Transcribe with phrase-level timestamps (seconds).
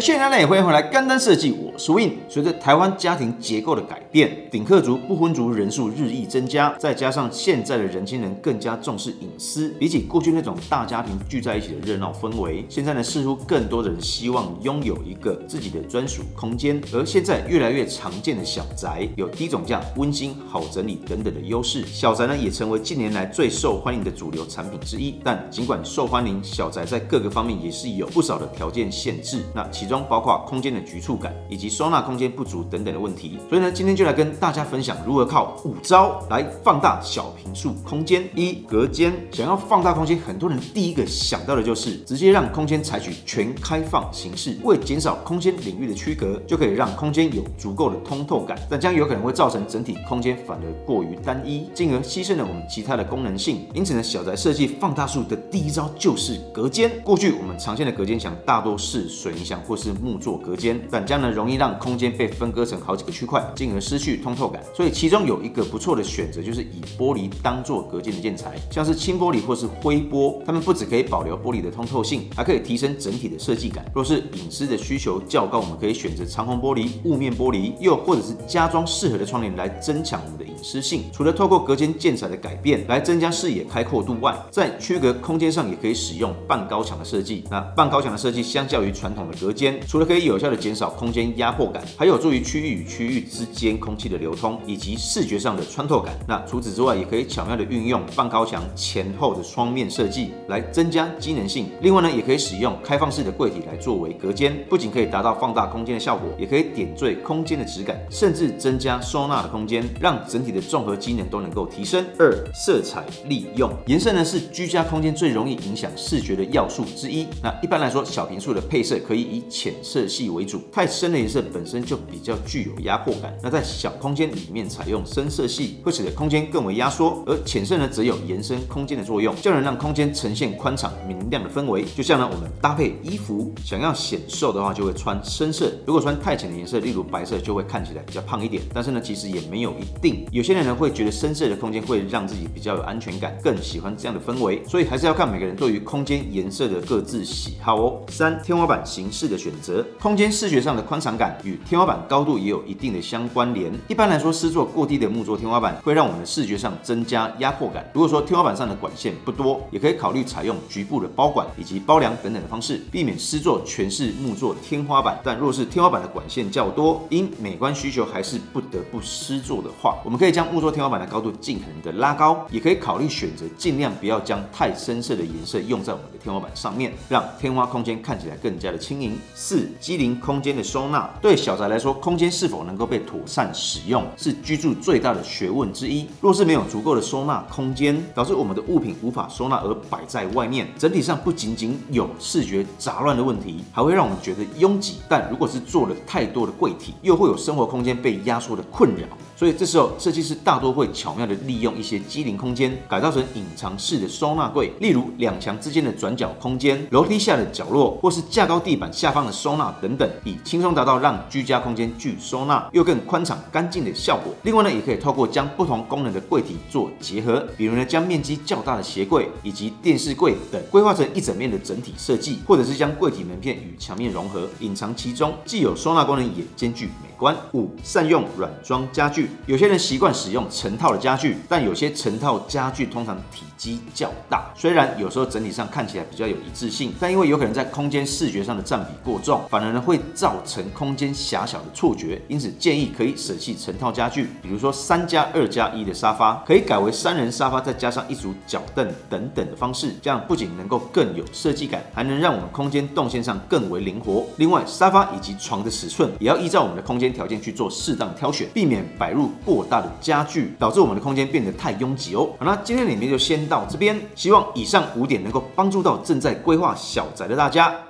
[0.00, 2.12] 现在呢也欢迎回来，干灯设计，所以。
[2.28, 16.80] 随着台湾家庭结构的改变，顶客族、不婚族人数日益增加，再加上现在的人轻人更加重视隐私，比起过去那种大家庭聚在一起的热闹氛围，现在呢，似乎更多的人希望拥有一个自己的专属空间。
[16.92, 25.14] 而现在越来越常见的小宅，有低总价、温馨、好整理等等的优势，小宅呢也成为近年来最受欢迎的主流产品之一。
[25.24, 29.42] 但尽管受欢迎，小宅在各个方面也是有不少的条件限制。
[29.54, 33.38] 那其中包括空间的局促感，以及收纳空间不足等等的问题。
[33.48, 38.28] 所以呢，今天就来跟大家分享如何靠五招来放大小坪数空间。
[38.34, 48.58] 一、隔间，想要放大空间，很多人第一个想到的就是直接让空间采取全开放形式，为减少空间领域的区隔，就可以让空间有足够的通透感。
[48.68, 53.66] 但将有可能会造成整体空间反而过于单一，进而牺牲了我们其他的功能性。
[53.74, 56.90] 因此呢，小宅设计放大术的第一招就是隔间。
[57.04, 64.62] 过去我们常见的隔间墙大多是水泥墙或是木作隔间，但这样呢容易让空间被分割成好几个区块，进而失去通透感。
[64.74, 73.84] 所以其中有一个不错的选择，就是以玻璃当做隔间的建材，像是轻玻璃或是灰玻，它们不只可以保留玻璃的通透性，还可以提升整体的设计感。
[73.94, 81.04] 若是隐私的需求较高，我们可以选择长虹玻璃、雾面玻璃，又或者是加装适合的窗帘来增强我们的隐私性。
[81.12, 87.44] 除了透过隔间建材的改变来增加视野开阔度外，在区隔空间上也可以使用半高墙的设计。
[87.50, 96.12] 那半高墙的设计相较于传统的隔间，除了可以有效的减少空间压压迫感，还有助于区域与区域之间空气的流通以及视觉上的穿透感。
[96.26, 101.68] 那除此之外，也可以巧妙的运用半高墙前后的双面设计来增加机能性。
[101.82, 112.04] 另外呢，也可以使用开放式的柜体来作为隔间，不仅可以达到放大空间的效果，也可以点缀空间的质感，甚至增加收纳的空间，让整体的综合机能都能够提升。
[112.18, 117.24] 二、色彩利用，颜色呢是居家空间最容易影响视觉的要素之一。
[117.40, 123.36] 那一般来说，小平数的配色可以以浅色系为主，太深的颜色本身就比较具有压迫感。
[123.42, 131.84] 那在小空间里面采用深色系，会使得空间更为压缩，而浅色呢则有延伸空间的作用，就能让空间呈现宽敞明亮的氛围。
[131.96, 138.62] 就像呢我们搭配衣服，想要显瘦的话，就会穿深色；如果穿太浅的颜色，例如白色，就会看起来比较胖一点。
[138.72, 144.62] 但是呢，其实也没有一定，有些人呢会觉得深色的空间会让自己比较有安全感，更喜欢这样的氛围。
[144.66, 148.00] 所以还是要看每个人对于空间颜色的各自喜好哦。
[148.08, 153.72] 三、天花板形式的选择，空间视觉上的宽敞感与天花板高度也有一定的相关联。
[153.88, 157.88] 一般来说，施作过低的木作天花板会让我们的视觉上增加压迫感。
[157.92, 165.18] 如果说天花板上的管线不多，也可以考虑采用局部的包管以及包梁等等的方式，避免施作全是木作天花板。
[165.24, 179.18] 但若是天花板的管线较多，因美观需求还是不得不施作的话，我们可以将木作天花板的高度尽可能的拉高，也可以考虑选择尽量不要将太深色的颜色用在我们的天花板上面，让天花空间看起来更加的轻盈。
[179.34, 186.06] 四、机灵空间的收纳，对小宅来说，空间是否能够被妥善使用，是居住最大的学问之一。
[186.20, 194.96] 若是没有足够的收纳空间，导致我们的物品无法收纳而摆在外面，整体上不仅仅有视觉杂乱的问题，还会让我们觉得拥挤。
[195.08, 199.06] 但如果是做了太多的柜体，又会有生活空间被压缩的困扰。
[199.36, 214.34] 所以这时候，设计师大多会巧妙地利用一些机灵空间，改造成隐藏式的收纳柜，例如两墙之间的转角空间、楼梯下的角落，或是架高地板下方的收纳等等，以轻松达到让居家空间具收纳又更宽敞干净的效果。
[214.42, 227.34] 另外呢，也可以透过将不同功能的柜体做结合，比如呢，将面积较大的鞋柜以及电视柜等规划成一整面的整体设计，或者是将柜体门片与墙面融合，隐藏其中，既有收纳功能，也兼具美观。
[227.52, 229.30] 五、善用软装家具。
[229.46, 242.22] 有些人习惯使用成套的家具，但有些成套家具通常体积较大，虽然有时候整体上看起来比较有一致性，但因为有可能在空间视觉上的占比过重，反而呢会造成空空间狭小的错觉。
[242.28, 254.24] 因此建议可以舍弃成套家具，比如说三加二加一的沙发，可以改为三人沙发再加上一组脚凳等等的方式，这样不仅能够更有设计感，还能让我们空间动线上更为灵活。
[254.36, 262.30] 另外，沙发以及床的尺寸也要依照我们的空间条件去做适当挑选，避免摆入过大的家具，导致我们的空间变得太拥挤哦。
[262.38, 267.85] 好，那今天的影片就先到这边，希望以上五点能够帮助到正在规划小宅的大家。